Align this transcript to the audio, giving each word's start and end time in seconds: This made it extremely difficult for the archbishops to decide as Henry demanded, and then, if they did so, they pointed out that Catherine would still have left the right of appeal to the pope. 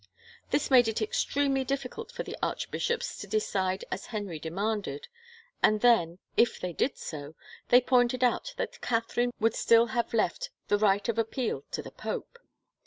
This 0.49 0.71
made 0.71 0.87
it 0.87 0.99
extremely 0.99 1.63
difficult 1.63 2.11
for 2.11 2.23
the 2.23 2.35
archbishops 2.41 3.15
to 3.19 3.27
decide 3.27 3.85
as 3.91 4.07
Henry 4.07 4.39
demanded, 4.39 5.07
and 5.61 5.81
then, 5.81 6.17
if 6.35 6.59
they 6.59 6.73
did 6.73 6.97
so, 6.97 7.35
they 7.69 7.81
pointed 7.81 8.23
out 8.23 8.55
that 8.57 8.81
Catherine 8.81 9.31
would 9.39 9.53
still 9.53 9.85
have 9.93 10.11
left 10.11 10.49
the 10.69 10.79
right 10.79 11.07
of 11.07 11.19
appeal 11.19 11.65
to 11.69 11.83
the 11.83 11.91
pope. 11.91 12.39